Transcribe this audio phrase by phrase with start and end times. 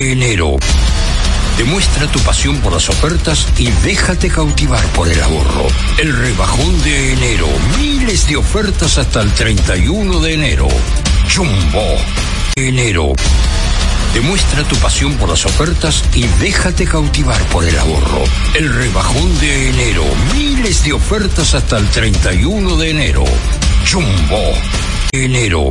[0.00, 0.56] Enero.
[1.56, 5.66] Demuestra tu pasión por las ofertas y déjate cautivar por el ahorro.
[5.98, 7.48] El rebajón de enero.
[7.80, 10.68] Miles de ofertas hasta el 31 de enero.
[11.34, 11.96] Jumbo.
[12.54, 13.12] Enero.
[14.14, 18.22] Demuestra tu pasión por las ofertas y déjate cautivar por el ahorro.
[18.54, 20.04] El rebajón de enero.
[20.32, 23.24] Miles de ofertas hasta el 31 de enero.
[23.84, 24.52] Jumbo.
[25.10, 25.70] Enero.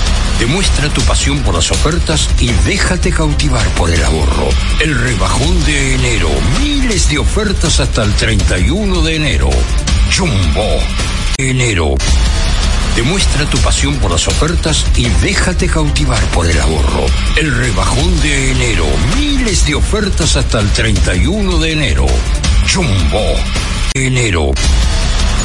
[0.41, 4.49] Demuestra tu pasión por las ofertas y déjate cautivar por el ahorro.
[4.79, 6.29] El rebajón de enero.
[6.59, 9.51] Miles de ofertas hasta el 31 de enero.
[10.17, 10.65] Jumbo.
[11.37, 11.93] Enero.
[12.95, 17.05] Demuestra tu pasión por las ofertas y déjate cautivar por el ahorro.
[17.35, 18.87] El rebajón de enero.
[19.19, 22.07] Miles de ofertas hasta el 31 de enero.
[22.67, 23.35] Jumbo.
[23.93, 24.53] Enero.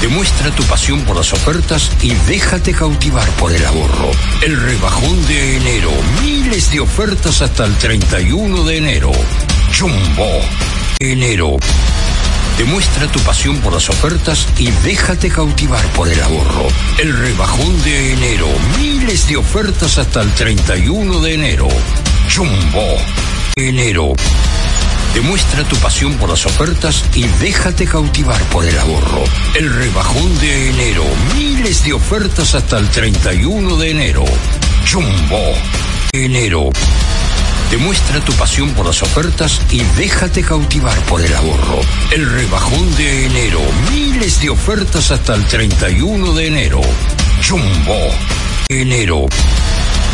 [0.00, 4.10] Demuestra tu pasión por las ofertas y déjate cautivar por el ahorro.
[4.42, 5.90] El rebajón de enero.
[6.22, 9.12] Miles de ofertas hasta el 31 de enero.
[9.78, 10.40] Jumbo.
[11.00, 11.56] Enero.
[12.58, 16.68] Demuestra tu pasión por las ofertas y déjate cautivar por el ahorro.
[16.98, 18.48] El rebajón de enero.
[18.78, 21.68] Miles de ofertas hasta el 31 de enero.
[22.34, 22.96] Jumbo.
[23.56, 24.12] Enero.
[25.16, 29.24] Demuestra tu pasión por las ofertas y déjate cautivar por el ahorro.
[29.54, 31.04] El rebajón de enero.
[31.34, 34.24] Miles de ofertas hasta el 31 de enero.
[34.92, 35.40] Jumbo.
[36.12, 36.68] Enero.
[37.70, 41.80] Demuestra tu pasión por las ofertas y déjate cautivar por el ahorro.
[42.10, 43.60] El rebajón de enero.
[43.90, 46.82] Miles de ofertas hasta el 31 de enero.
[47.42, 47.96] Jumbo.
[48.68, 49.26] Enero.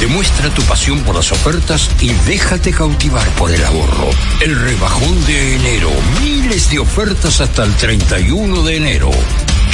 [0.00, 4.10] Demuestra tu pasión por las ofertas y déjate cautivar por el ahorro.
[4.40, 5.90] El rebajón de enero.
[6.22, 9.10] Miles de ofertas hasta el 31 de enero.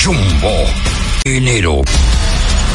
[0.03, 0.65] Jumbo.
[1.25, 1.83] Enero.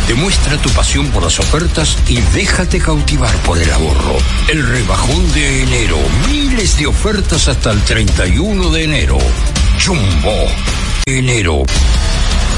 [0.08, 4.18] Demuestra tu pasión por las ofertas y déjate cautivar por el ahorro.
[4.50, 5.98] El rebajón de enero.
[6.30, 9.18] Miles de ofertas hasta el 31 de enero.
[9.86, 10.46] Jumbo.
[11.06, 11.64] Enero.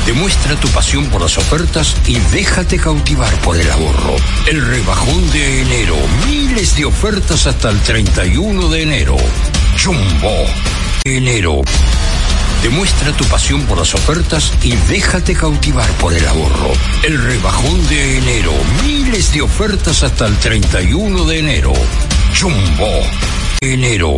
[0.06, 4.16] Demuestra tu pasión por las ofertas y déjate cautivar por el ahorro.
[4.48, 5.96] El rebajón de enero.
[6.28, 9.18] Miles de ofertas hasta el 31 de enero.
[9.84, 10.46] Jumbo.
[11.04, 11.62] Enero.
[12.63, 16.74] Demuestra tu pasión por las ofertas y déjate cautivar por el ahorro.
[17.04, 18.51] El rebajón de enero.
[18.84, 21.74] Miles de ofertas hasta el 31 de enero.
[22.38, 22.90] Jumbo.
[23.62, 24.18] Enero.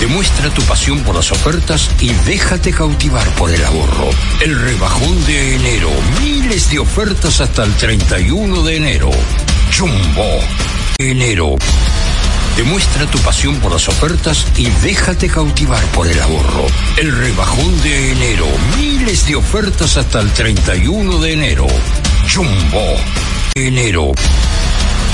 [0.00, 4.10] Demuestra tu pasión por las ofertas y déjate cautivar por el ahorro.
[4.40, 5.90] El rebajón de enero.
[6.22, 9.10] Miles de ofertas hasta el 31 de enero.
[9.76, 10.40] Jumbo.
[10.98, 11.56] Enero.
[12.56, 16.66] Demuestra tu pasión por las ofertas y déjate cautivar por el ahorro.
[16.96, 18.46] El rebajón de enero.
[18.78, 21.66] Miles de ofertas hasta el 31 de enero.
[22.32, 22.96] Jumbo.
[23.54, 24.12] Enero.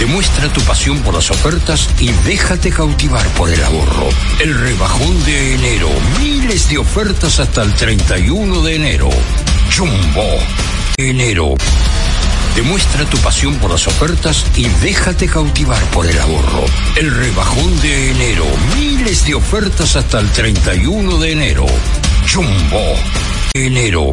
[0.01, 4.09] Demuestra tu pasión por las ofertas y déjate cautivar por el ahorro.
[4.41, 5.91] El rebajón de enero.
[6.19, 9.11] Miles de ofertas hasta el 31 de enero.
[9.77, 10.25] Jumbo.
[10.97, 11.55] Enero.
[12.57, 16.65] Demuestra tu pasión por las ofertas y déjate cautivar por el ahorro.
[16.97, 18.47] El rebajón de enero.
[18.79, 21.67] Miles de ofertas hasta el 31 de enero.
[22.27, 22.95] Jumbo.
[23.53, 24.13] Enero.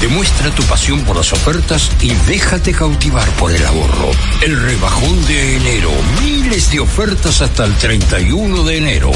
[0.00, 4.10] Demuestra tu pasión por las ofertas y déjate cautivar por el ahorro.
[4.42, 5.90] El rebajón de enero.
[6.22, 9.10] Miles de ofertas hasta el 31 de enero.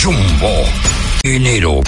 [0.00, 0.64] Jumbo.
[1.22, 1.80] Enero.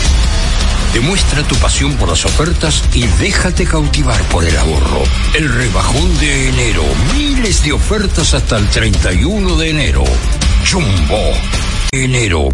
[0.94, 5.02] Demuestra tu pasión por las ofertas y déjate cautivar por el ahorro.
[5.34, 6.84] El rebajón de enero.
[7.14, 10.04] Miles de ofertas hasta el 31 de enero.
[10.70, 11.32] Jumbo.
[11.92, 12.48] Enero.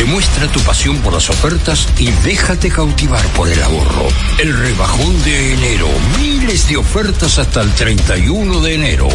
[0.00, 4.08] Demuestra tu pasión por las ofertas y déjate cautivar por el ahorro.
[4.38, 5.88] El rebajón de enero.
[6.18, 9.08] Miles de ofertas hasta el 31 de enero.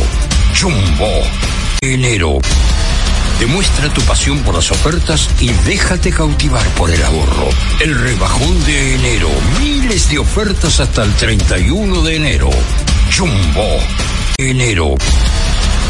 [0.62, 1.10] Jumbo.
[1.82, 2.38] enero.
[3.40, 7.50] Demuestra tu pasión por las ofertas y déjate cautivar por el ahorro.
[7.80, 9.30] El rebajón de enero.
[9.60, 12.52] Miles de ofertas hasta el 31 de enero.
[13.12, 13.80] Jumbo.
[14.38, 14.94] Enero.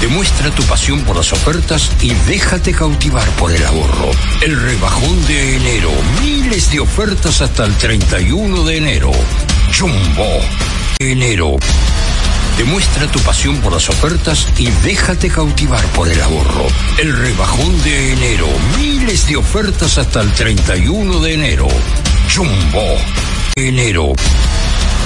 [0.00, 4.10] Demuestra tu pasión por las ofertas y déjate cautivar por el ahorro.
[4.42, 5.90] El rebajón de enero.
[6.22, 9.10] Miles de ofertas hasta el 31 de enero.
[9.78, 10.26] Jumbo.
[10.98, 11.56] Enero.
[12.58, 16.66] Demuestra tu pasión por las ofertas y déjate cautivar por el ahorro.
[16.98, 18.46] El rebajón de enero.
[18.78, 21.68] Miles de ofertas hasta el 31 de enero.
[22.34, 22.96] Jumbo.
[23.56, 24.12] Enero.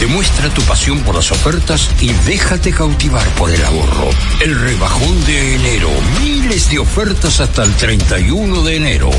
[0.00, 4.10] Demuestra tu pasión por las ofertas y déjate cautivar por el ahorro.
[4.40, 5.88] El rebajón de enero.
[6.22, 9.10] Miles de ofertas hasta el 31 de enero.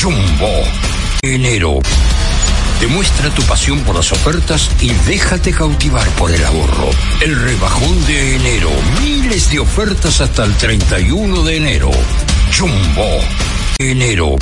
[0.00, 0.50] Jumbo.
[1.22, 1.80] Enero.
[2.80, 6.90] Demuestra tu pasión por las ofertas y déjate cautivar por el ahorro.
[7.20, 8.70] El rebajón de enero.
[9.02, 11.90] Miles de ofertas hasta el 31 de enero.
[12.56, 13.20] Jumbo.
[13.78, 14.36] Enero.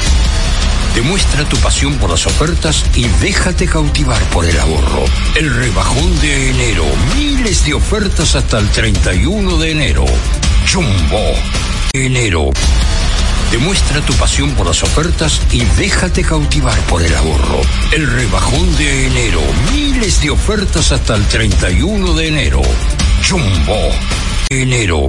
[0.96, 5.04] Demuestra tu pasión por las ofertas y déjate cautivar por el ahorro.
[5.34, 6.86] El rebajón de enero.
[7.14, 10.06] Miles de ofertas hasta el 31 de enero.
[10.72, 11.20] Jumbo.
[11.92, 12.50] Enero.
[13.50, 17.60] Demuestra tu pasión por las ofertas y déjate cautivar por el ahorro.
[17.92, 19.42] El rebajón de enero.
[19.74, 22.62] Miles de ofertas hasta el 31 de enero.
[23.28, 23.90] Jumbo.
[24.48, 25.08] Enero.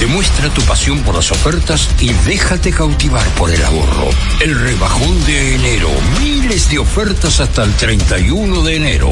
[0.00, 4.08] Demuestra tu pasión por las ofertas y déjate cautivar por el ahorro.
[4.40, 5.90] El rebajón de enero.
[6.18, 9.10] Miles de ofertas hasta el 31 de enero.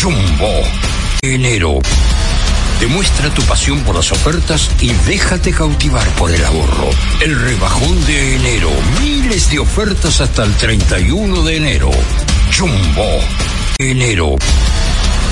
[0.00, 0.62] Jumbo.
[1.20, 1.78] Enero.
[2.80, 6.88] Demuestra tu pasión por las ofertas y déjate cautivar por el ahorro.
[7.20, 8.70] El rebajón de enero.
[9.02, 11.90] Miles de ofertas hasta el 31 de enero.
[12.50, 13.20] Jumbo.
[13.78, 14.36] Enero.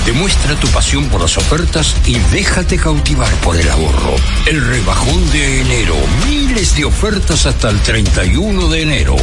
[0.05, 4.15] Demuestra tu pasión por las ofertas y déjate cautivar por el ahorro.
[4.45, 5.95] El rebajón de enero.
[6.27, 9.15] Miles de ofertas hasta el 31 de enero.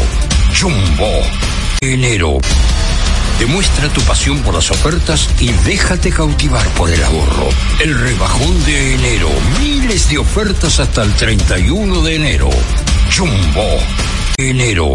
[0.59, 1.21] Jumbo.
[1.83, 2.39] Enero.
[3.39, 7.51] Demuestra tu pasión por las ofertas y déjate cautivar por el ahorro.
[7.79, 9.29] El rebajón de enero.
[9.61, 12.51] Miles de ofertas hasta el 31 de enero.
[13.15, 13.79] Jumbo.
[14.39, 14.95] Enero.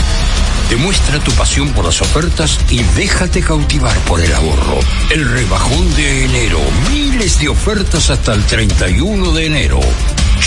[0.71, 4.79] Demuestra tu pasión por las ofertas y déjate cautivar por el ahorro.
[5.09, 6.59] El rebajón de enero.
[6.89, 9.81] Miles de ofertas hasta el 31 de enero.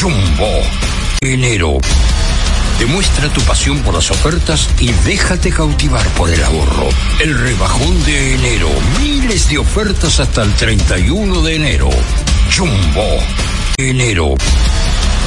[0.01, 0.49] Jumbo.
[1.21, 1.77] Enero.
[2.79, 6.89] Demuestra tu pasión por las ofertas y déjate cautivar por el ahorro.
[7.21, 8.71] El rebajón de enero.
[9.03, 11.91] Miles de ofertas hasta el 31 de enero.
[12.51, 13.19] Jumbo.
[13.77, 14.37] Enero.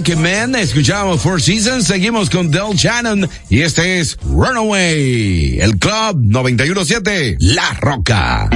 [0.00, 5.78] Like a Man, escuchamos Four Seasons, seguimos con Del Shannon y este es Runaway, el
[5.78, 8.48] Club 917, La Roca.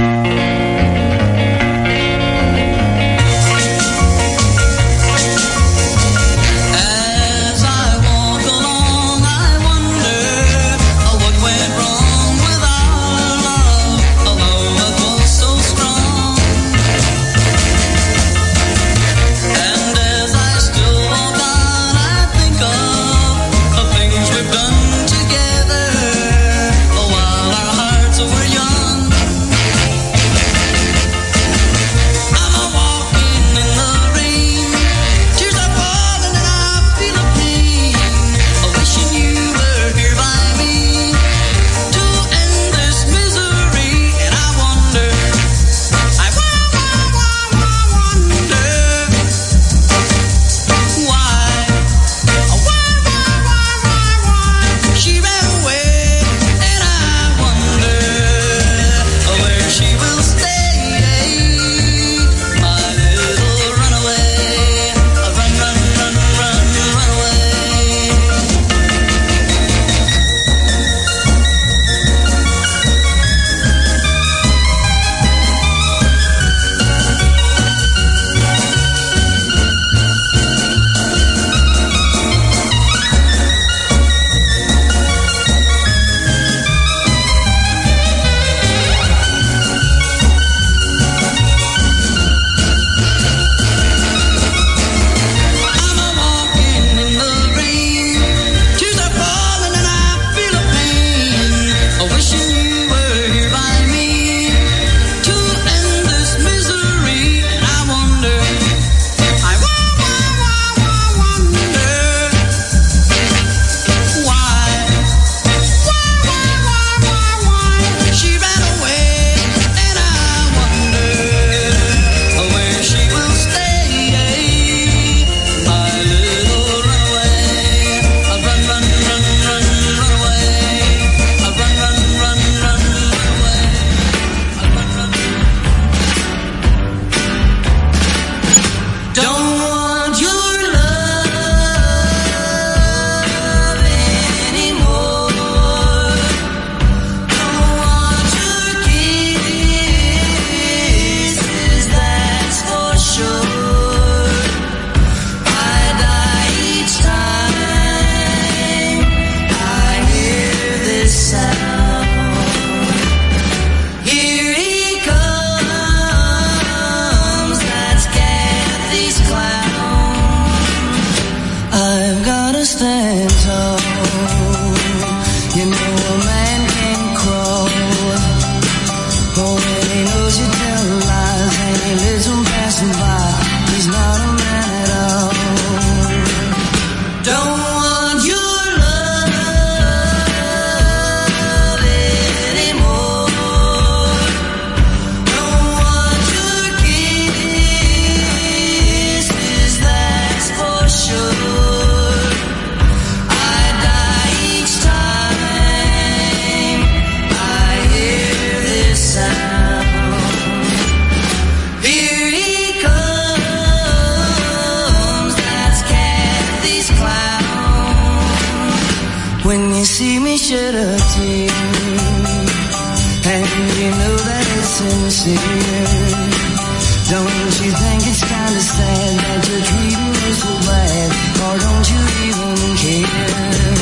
[227.81, 231.09] think it's kinda sad that you're treating me so bad?
[231.45, 233.75] Or don't you even care?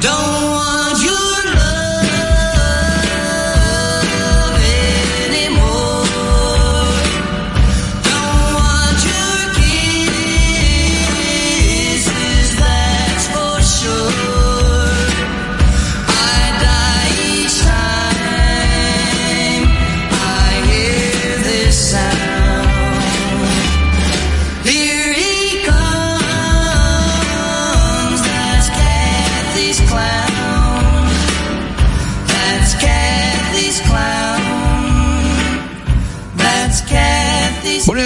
[0.00, 0.57] Don't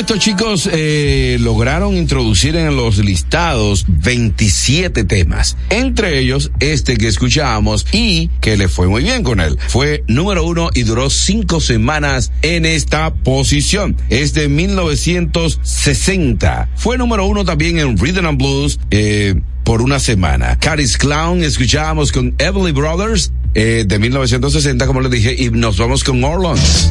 [0.03, 7.87] estos chicos eh, lograron introducir en los listados 27 temas, entre ellos este que escuchábamos
[7.93, 9.57] y que le fue muy bien con él.
[9.69, 13.97] Fue número uno y duró cinco semanas en esta posición.
[14.09, 16.71] Es de 1960.
[16.75, 18.81] Fue número uno también en Rhythm and Blues.
[18.91, 20.59] Eh, por una semana.
[20.59, 26.03] Caris Clown escuchábamos con Everly Brothers eh, de 1960, como les dije, y nos vamos
[26.03, 26.91] con Orlons.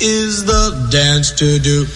[0.00, 1.86] is the dance to do.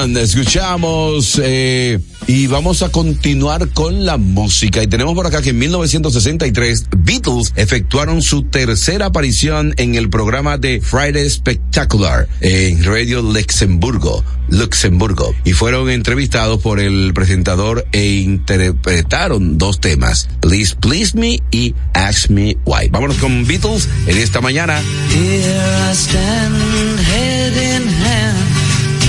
[0.00, 4.82] Escuchamos eh, y vamos a continuar con la música.
[4.82, 10.56] Y tenemos por acá que en 1963 Beatles efectuaron su tercera aparición en el programa
[10.56, 15.34] de Friday Spectacular en Radio Luxemburgo, Luxemburgo.
[15.44, 22.30] Y fueron entrevistados por el presentador e interpretaron dos temas, Please Please Me y Ask
[22.30, 22.88] Me Why.
[22.88, 24.80] Vámonos con Beatles en esta mañana.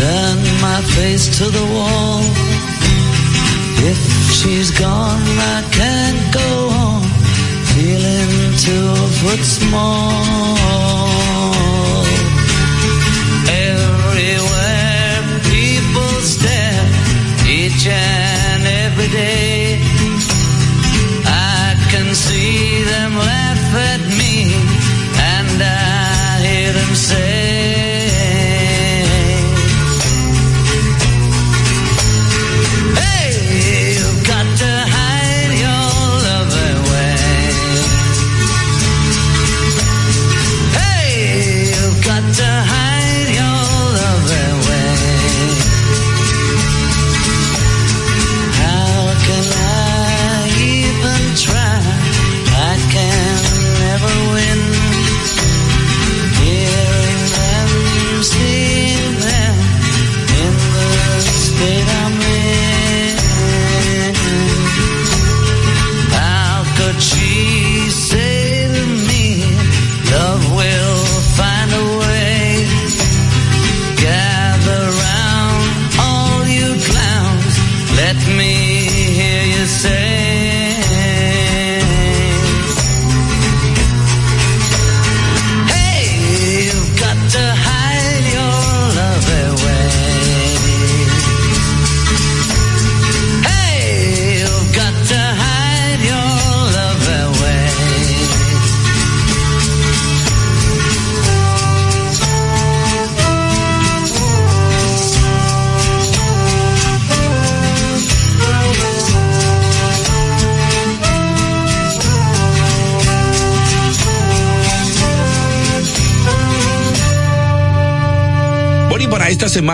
[0.02, 2.22] Turn my face to the wall.
[3.92, 4.00] If
[4.38, 5.24] she's gone,
[5.56, 6.50] I can't go
[6.86, 7.02] on,
[7.74, 8.32] feeling
[8.66, 10.91] two foot small.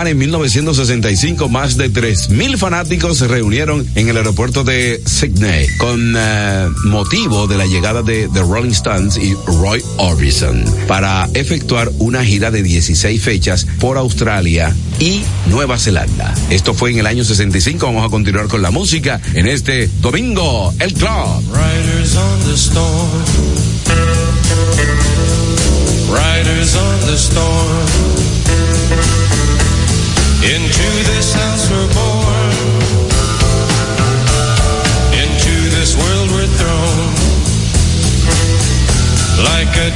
[0.06, 6.68] En 1965, más de 3.000 fanáticos se reunieron en el aeropuerto de Sydney con eh,
[6.84, 12.50] motivo de la llegada de The Rolling Stones y Roy Orbison para efectuar una gira
[12.50, 16.34] de 16 fechas por Australia y Nueva Zelanda.
[16.50, 17.86] Esto fue en el año 65.
[17.86, 21.42] Vamos a continuar con la música en este domingo, el club.
[26.10, 27.67] Riders on the storm.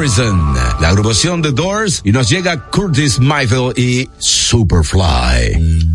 [0.00, 5.89] La agrupación The Doors y nos llega Curtis Mayfield y Superfly.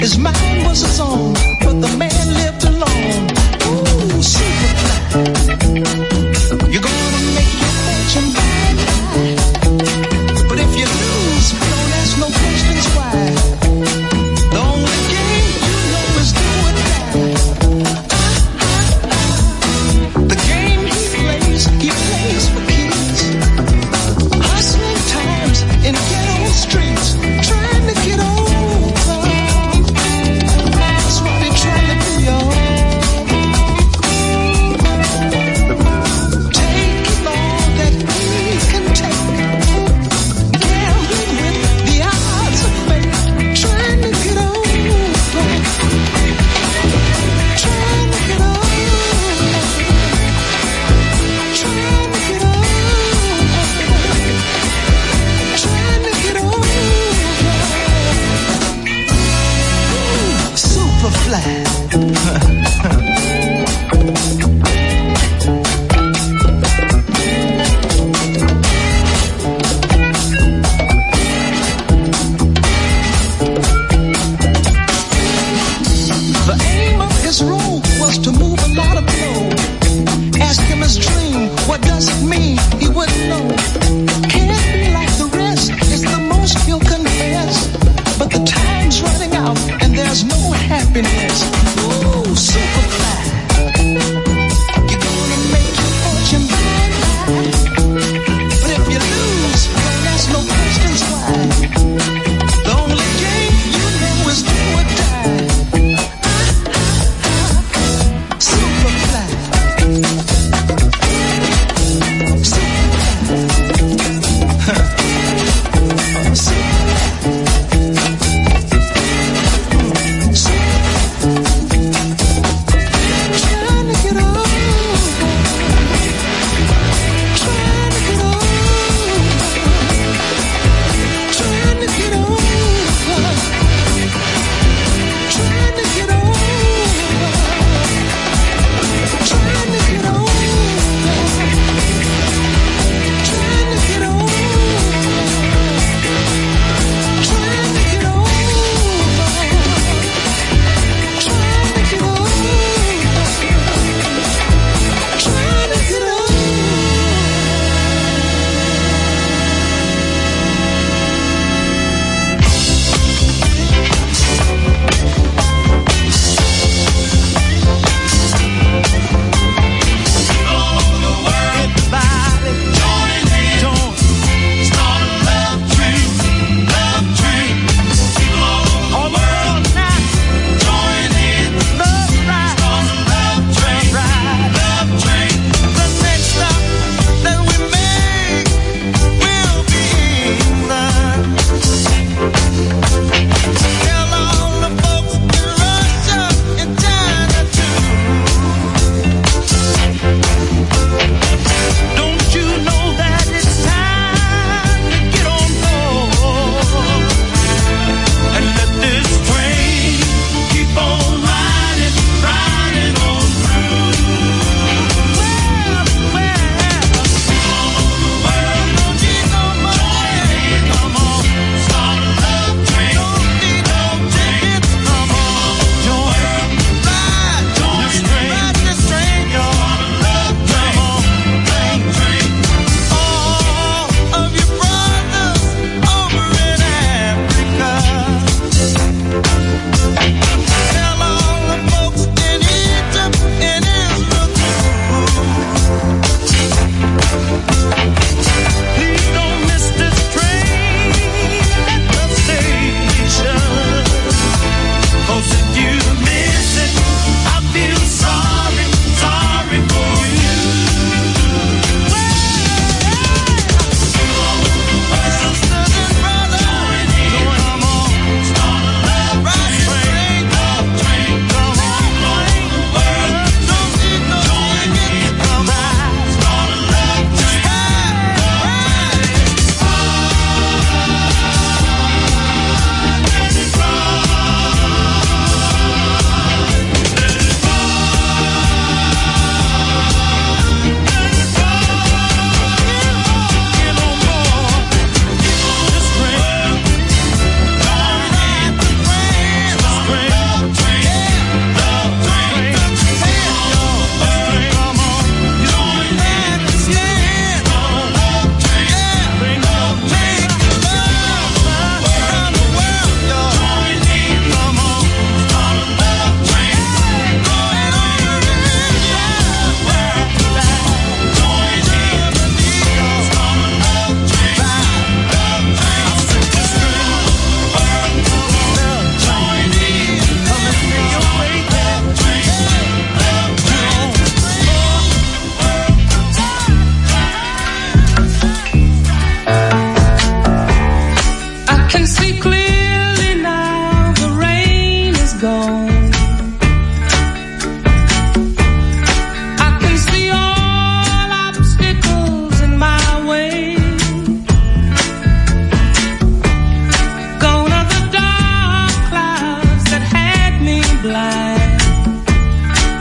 [0.00, 3.28] His mind was his own, but the man lived alone.
[3.68, 4.46] Ooh, she
[5.12, 6.09] looked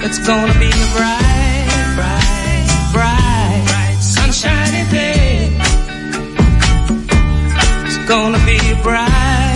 [0.01, 5.51] It's gonna be a bright, bright, bright, sunshiny day.
[7.85, 9.48] It's gonna be a bright.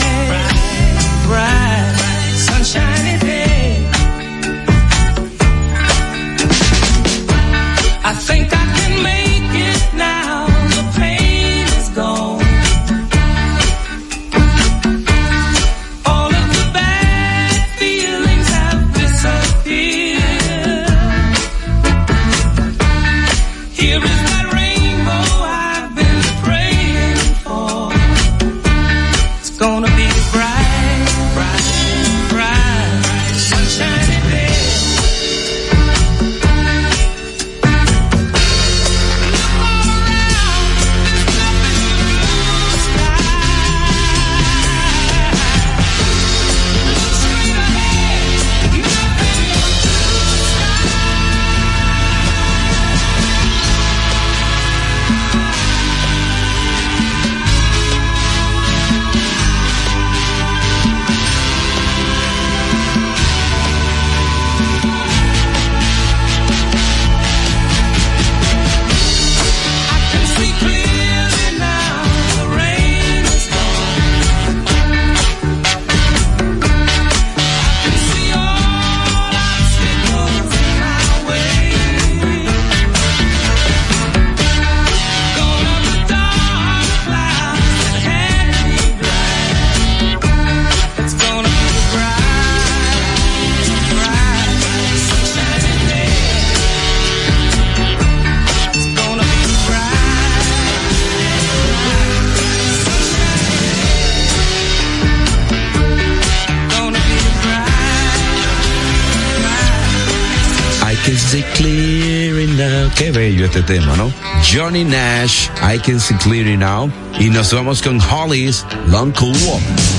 [113.24, 114.12] bello este tema, ¿no?
[114.44, 116.92] Johnny Nash, I Can See Clearly Now.
[117.18, 119.93] Y nos vamos con Holly's Long Cool Woman.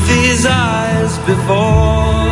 [0.00, 2.28] with these eyes before.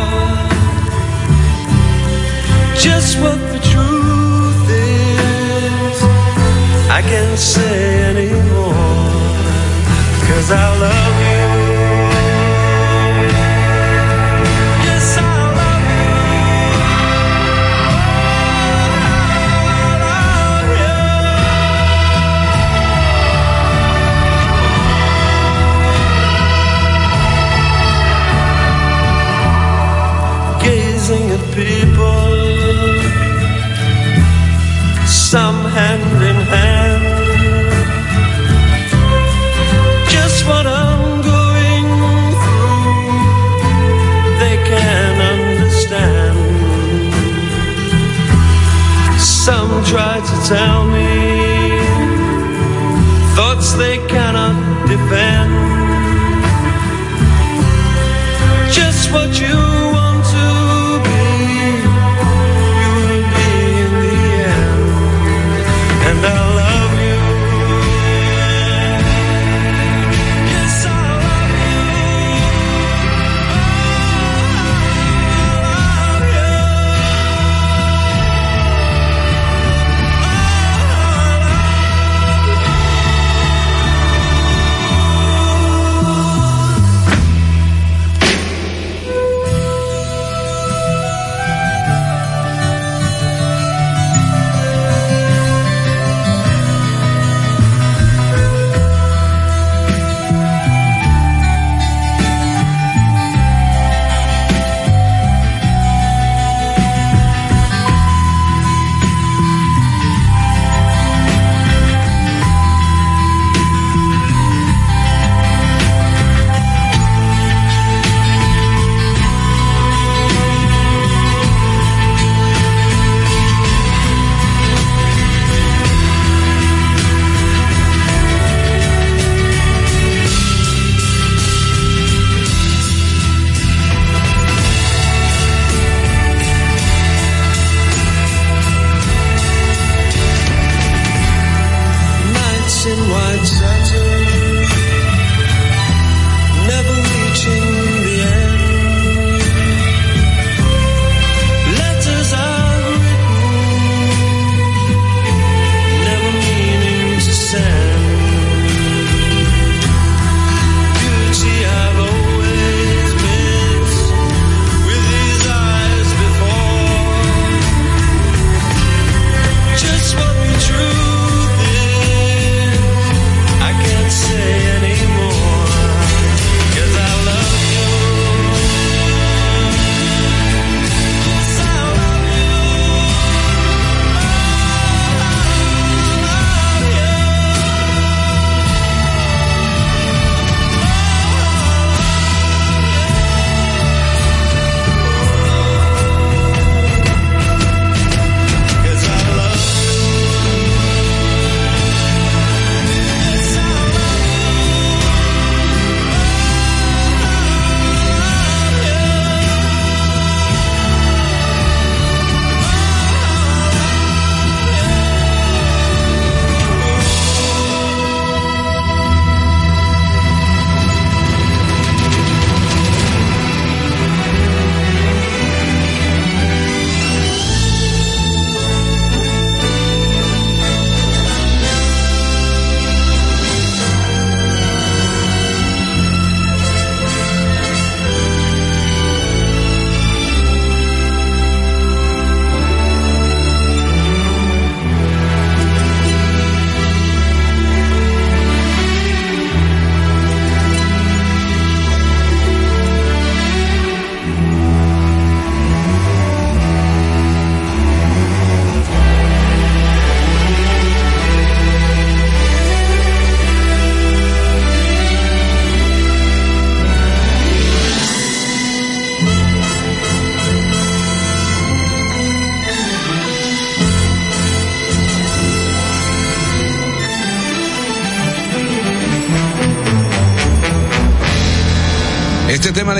[2.77, 6.03] Just what the truth is,
[6.89, 8.73] I can't say anymore.
[10.27, 11.28] Cause I love you.
[59.11, 59.68] what you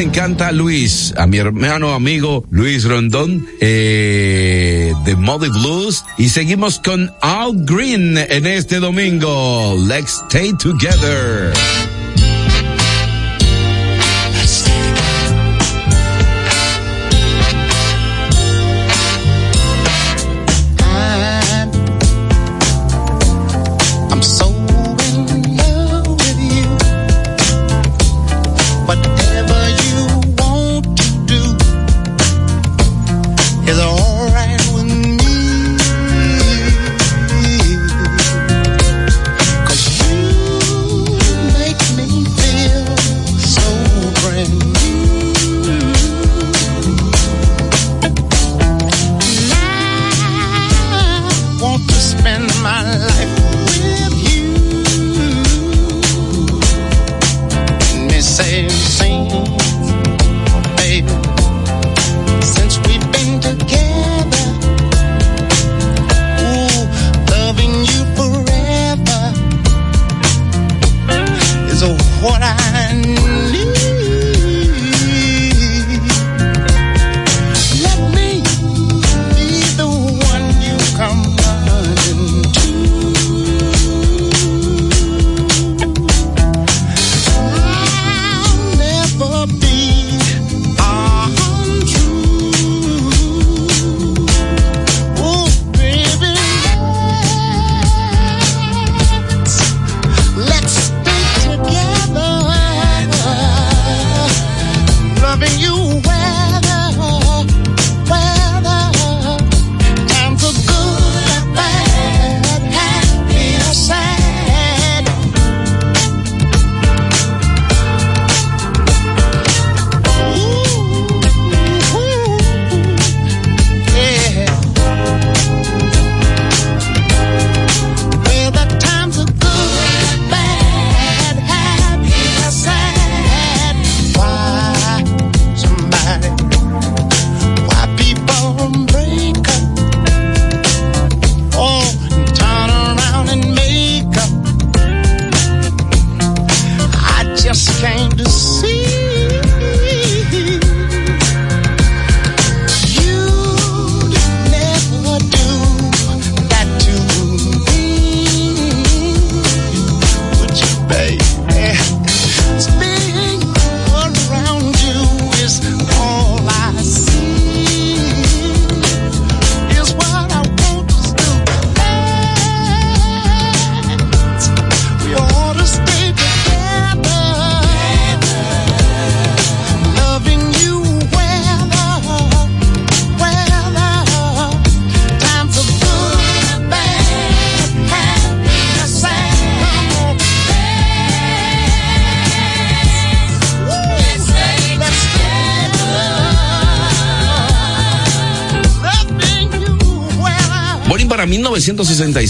[0.02, 6.04] encanta Luis, a mi hermano amigo Luis Rondón eh, de Modi Blues.
[6.18, 9.76] Y seguimos con Al Green en este domingo.
[9.88, 11.54] Let's stay together.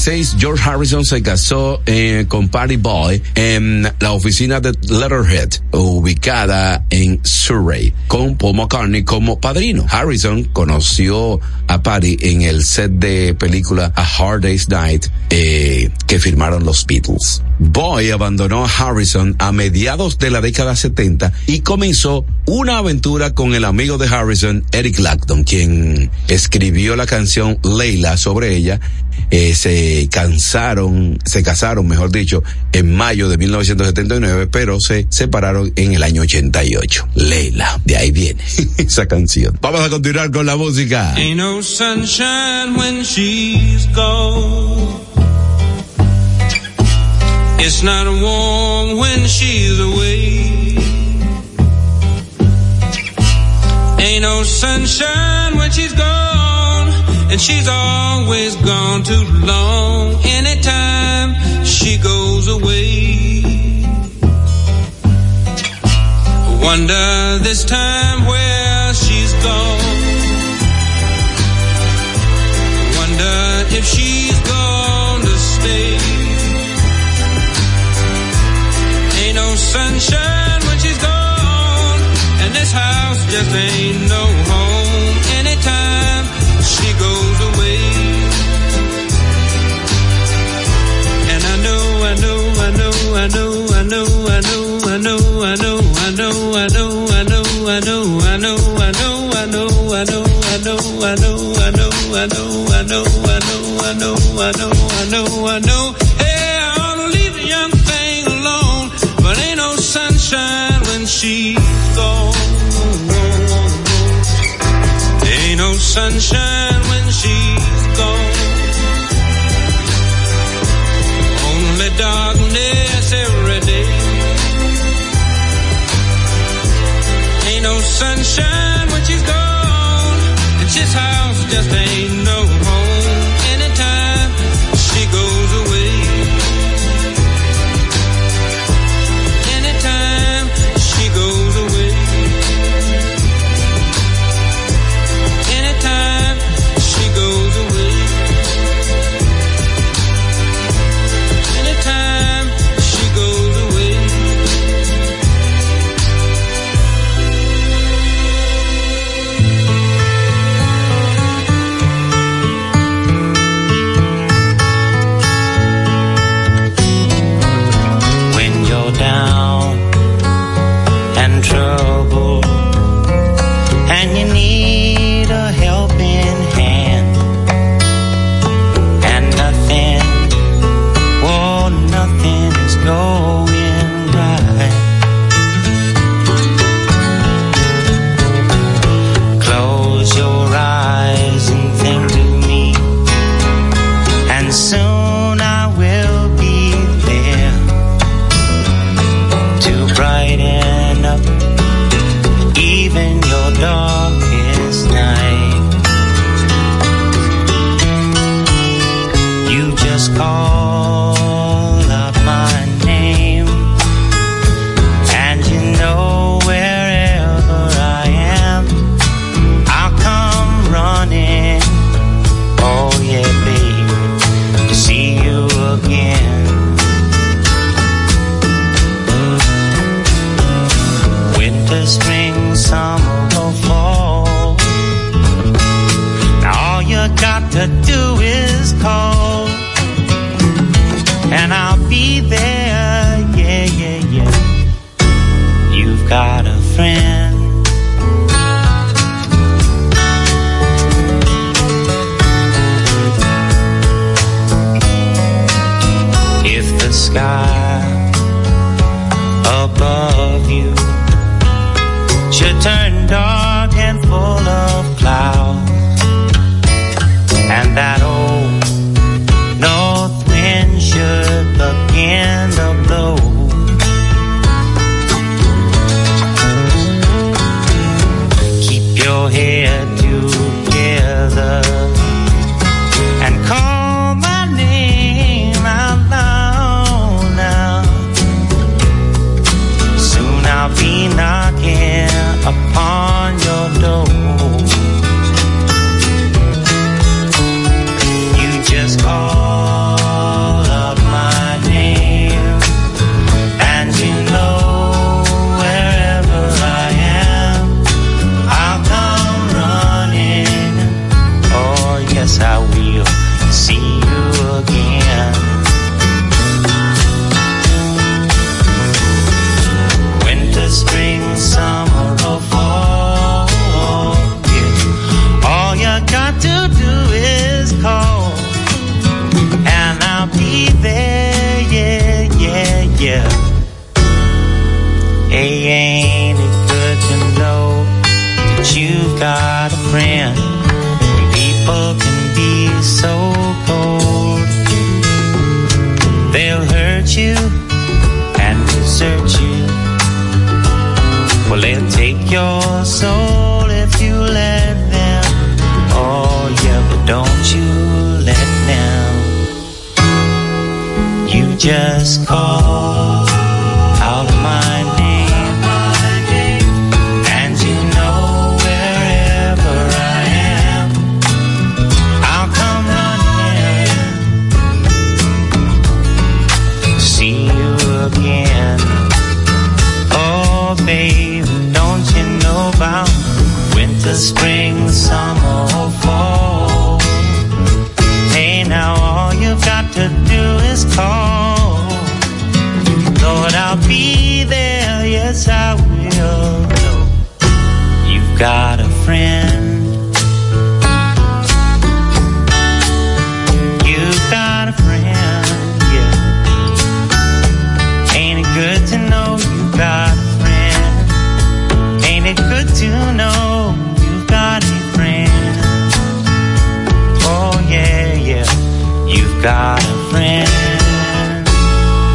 [0.09, 6.83] 1966, George Harrison se casó eh, con Patty Boy en la oficina de Letterhead, ubicada
[6.89, 9.85] en Surrey, con Paul McCartney como padrino.
[9.87, 16.19] Harrison conoció a Patty en el set de película A Hard Day's Night eh, que
[16.19, 17.43] firmaron los Beatles.
[17.59, 23.53] Boy abandonó a Harrison a mediados de la década 70 y comenzó una aventura con
[23.53, 28.79] el amigo de Harrison, Eric Clapton, quien escribió la canción Leila sobre ella.
[29.31, 35.93] Eh, se cansaron, se casaron, mejor dicho, en mayo de 1979, pero se separaron en
[35.93, 37.07] el año 88.
[37.15, 38.43] Leila, de ahí viene
[38.77, 39.57] esa canción.
[39.61, 41.13] Vamos a continuar con la música.
[41.15, 44.97] Ain't no sunshine when she's gone.
[47.59, 50.77] It's not warm when she's away.
[53.99, 56.18] Ain't no sunshine when she's gone.
[57.31, 60.15] And she's always gone too long.
[60.25, 63.43] Anytime she goes away.
[66.61, 69.79] Wonder this time where she's gone.
[72.97, 74.18] Wonder if she's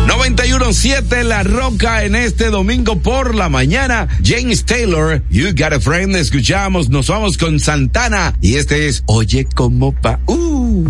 [0.06, 4.06] 91.7 La Roca en este domingo por la mañana.
[4.22, 6.14] James Taylor, You Got a Friend.
[6.14, 8.34] Escuchamos, nos vamos con Santana.
[8.40, 10.20] Y este es Oye como pa.
[10.26, 10.88] Uh.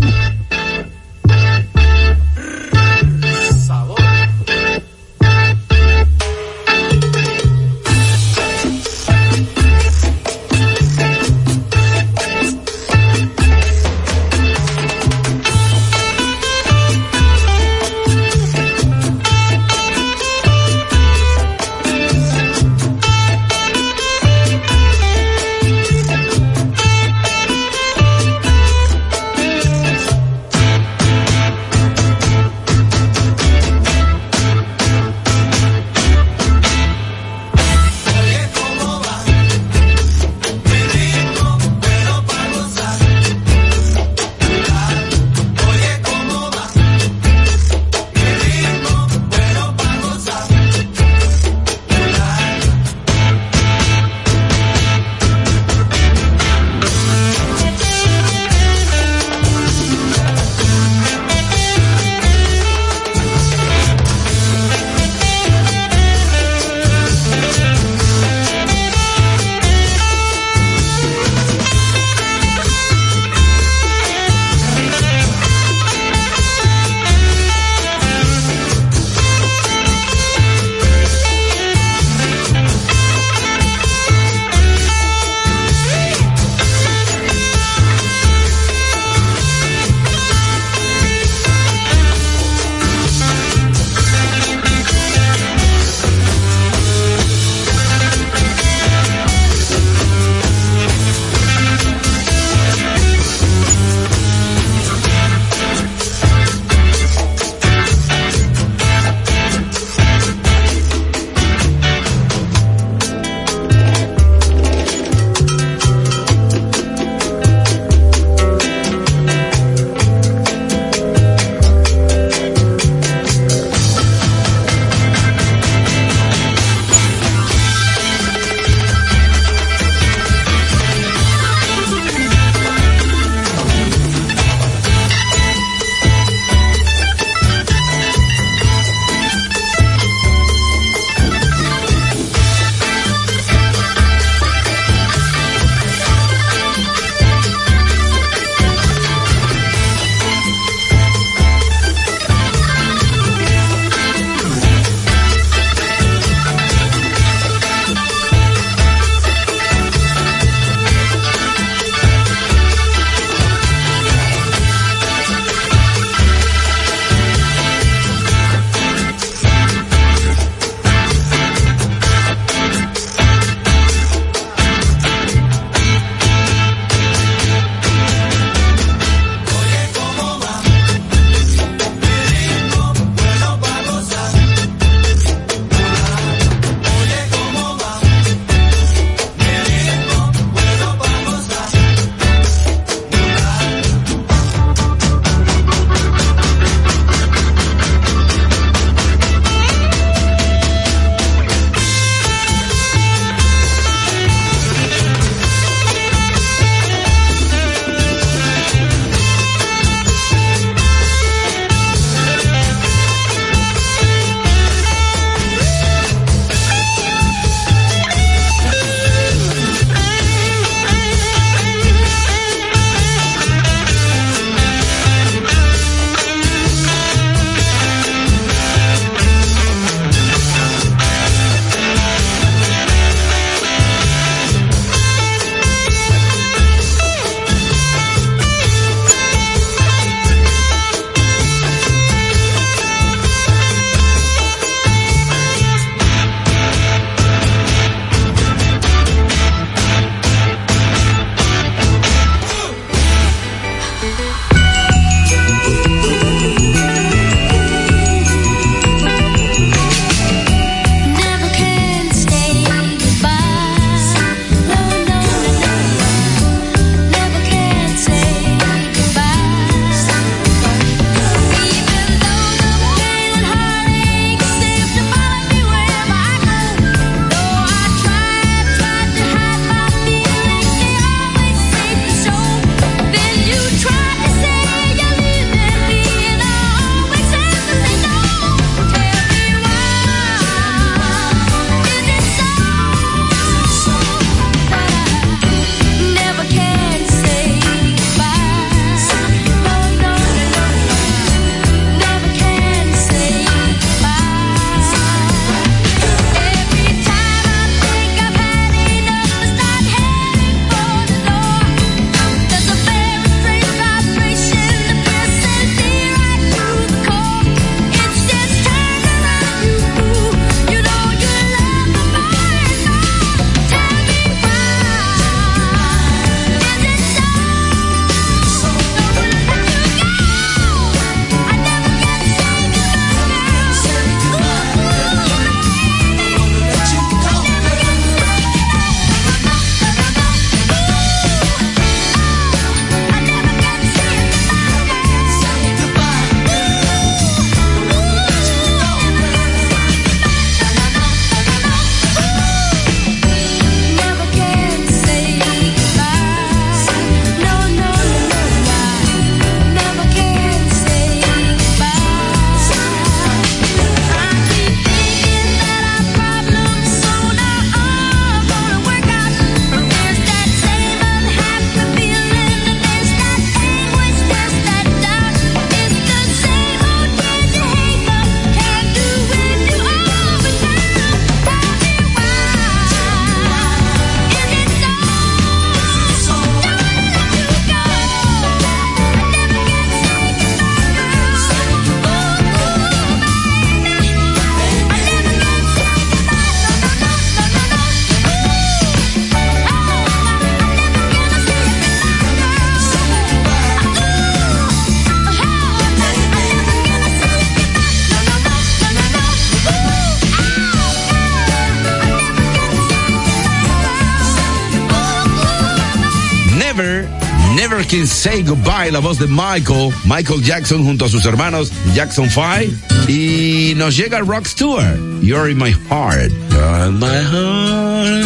[418.25, 422.73] Say Goodbye, la voz de Michael, Michael Jackson junto a sus hermanos Jackson 5.
[423.07, 426.33] Y nos llega Rock Stewart, You're in My Heart.
[426.51, 428.25] You're in my heart.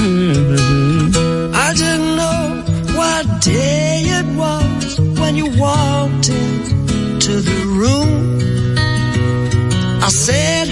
[1.52, 2.62] I didn't know
[2.94, 8.38] what day it was when you walked into the room.
[10.00, 10.68] I said,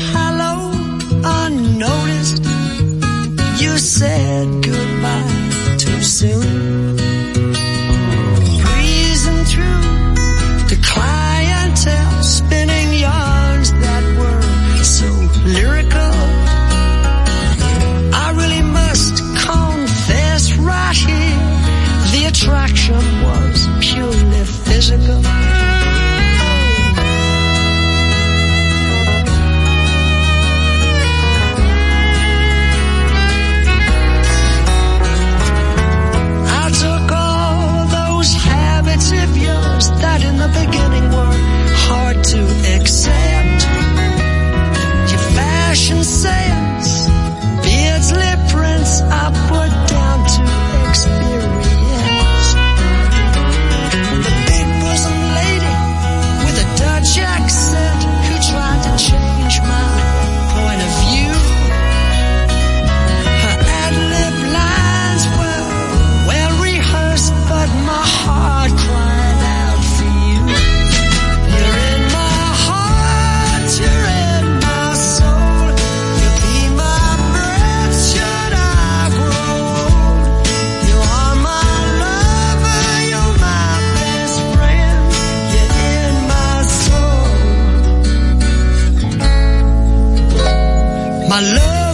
[91.37, 91.86] My love.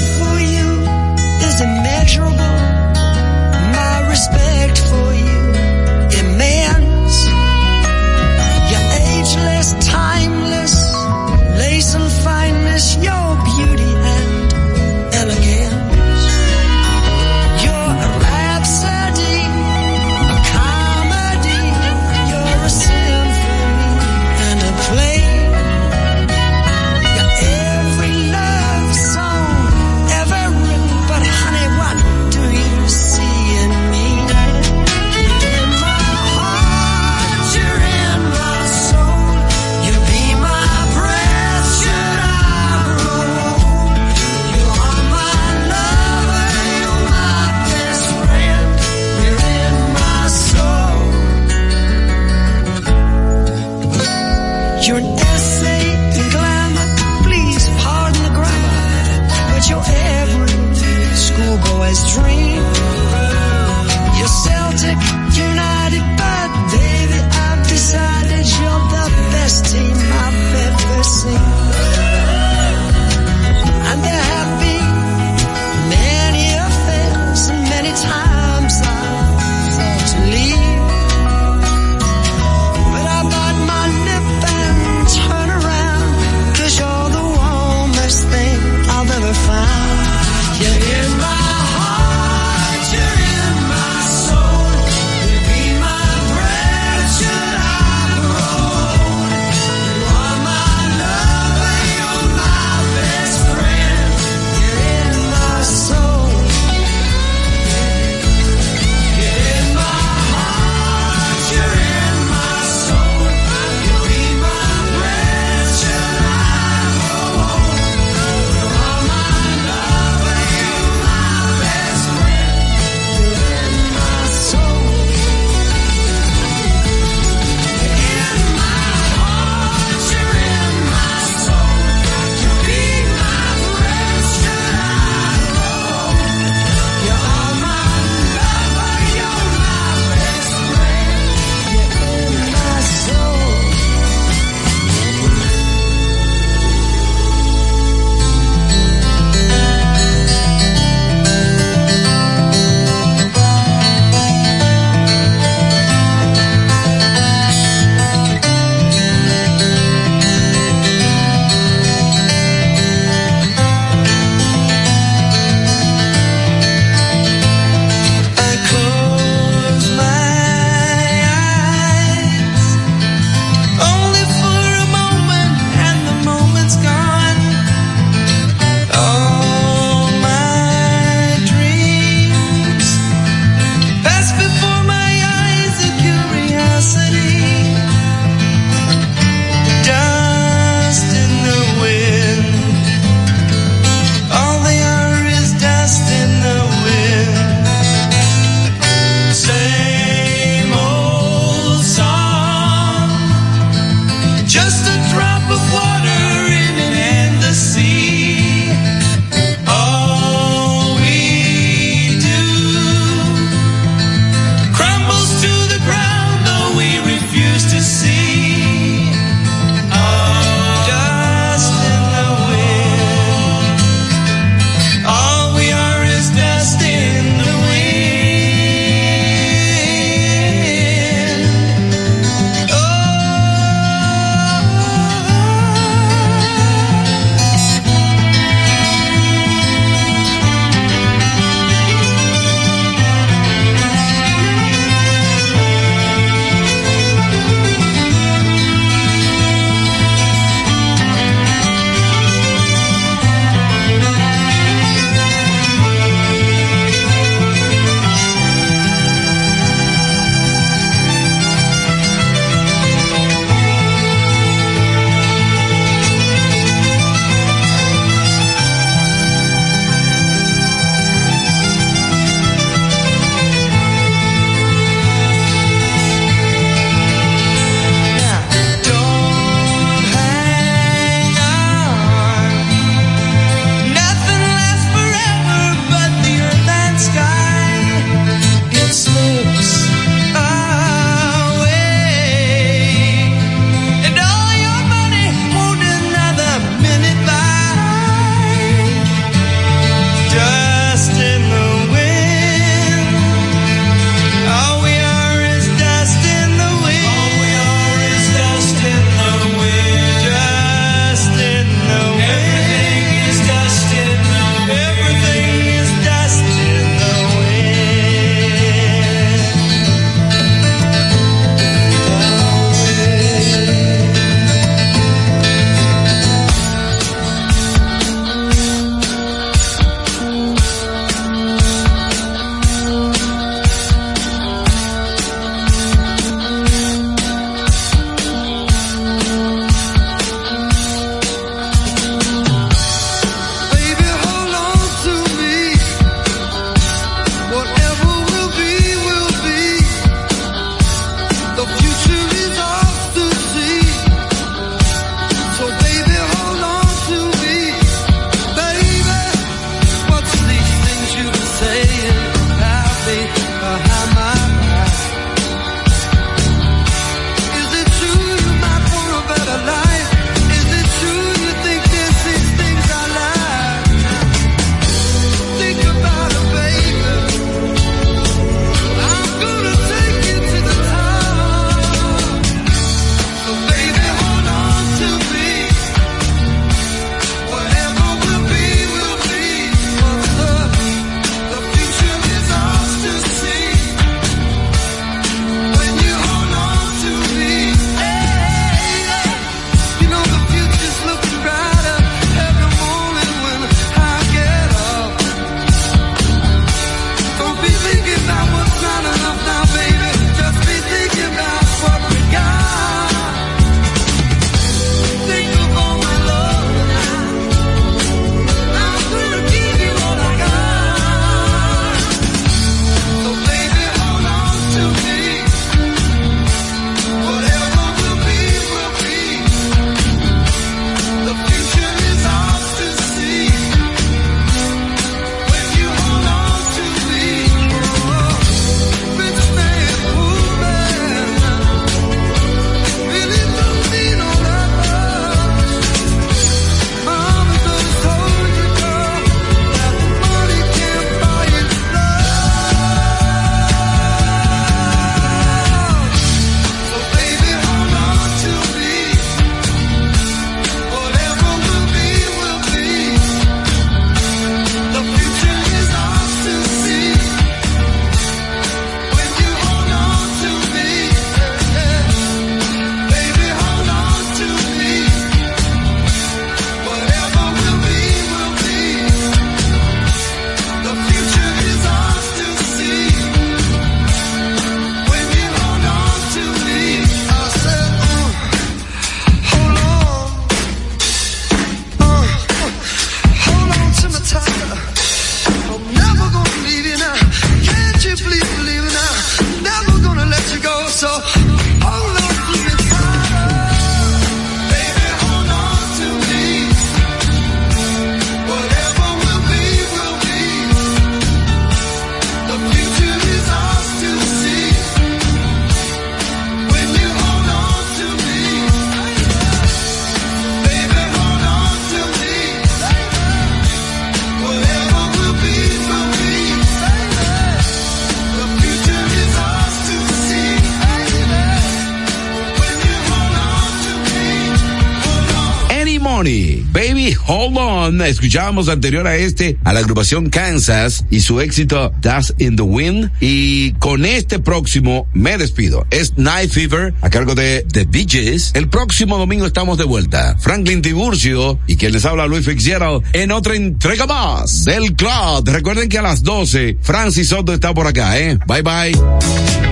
[538.08, 543.10] Escuchábamos anterior a este a la agrupación Kansas y su éxito Das in the Wind.
[543.20, 545.86] Y con este próximo me despido.
[545.90, 548.52] Es Night Fever a cargo de The Bee Gees.
[548.54, 550.36] El próximo domingo estamos de vuelta.
[550.38, 555.46] Franklin Tiburcio y quien les habla Luis Fitzgerald en otra entrega más del Club.
[555.46, 558.38] Recuerden que a las 12 Francis Soto está por acá, ¿eh?
[558.46, 559.71] Bye bye.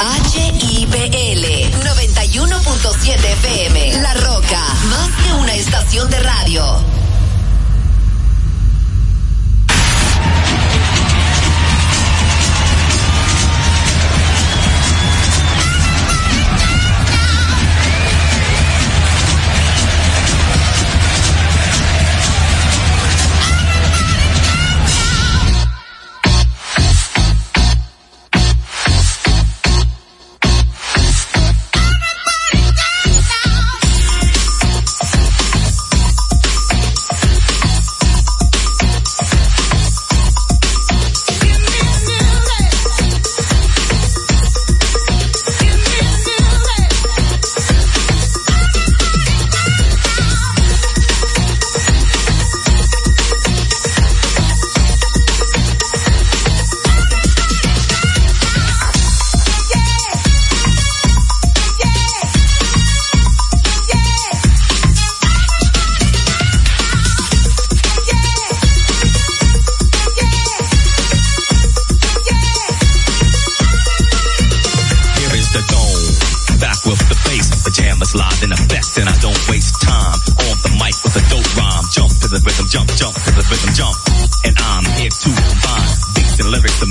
[0.00, 1.44] HIPL
[1.82, 4.00] 91.7 FM.
[4.00, 7.01] La Roca, más que una estación de radio.